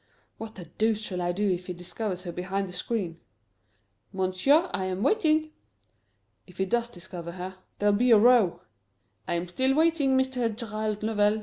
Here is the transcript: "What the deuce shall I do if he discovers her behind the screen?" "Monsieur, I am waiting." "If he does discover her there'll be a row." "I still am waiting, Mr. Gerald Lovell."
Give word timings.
"What 0.39 0.55
the 0.55 0.65
deuce 0.65 0.99
shall 0.99 1.21
I 1.21 1.31
do 1.31 1.47
if 1.47 1.67
he 1.67 1.73
discovers 1.73 2.23
her 2.23 2.31
behind 2.31 2.67
the 2.67 2.73
screen?" 2.73 3.19
"Monsieur, 4.11 4.67
I 4.73 4.85
am 4.85 5.03
waiting." 5.03 5.51
"If 6.47 6.57
he 6.57 6.65
does 6.65 6.89
discover 6.89 7.33
her 7.33 7.57
there'll 7.77 7.93
be 7.93 8.09
a 8.09 8.17
row." 8.17 8.61
"I 9.27 9.45
still 9.45 9.69
am 9.73 9.77
waiting, 9.77 10.17
Mr. 10.17 10.55
Gerald 10.55 11.03
Lovell." 11.03 11.39